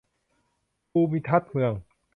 [0.89, 1.73] ภูมิทัศน์เมือง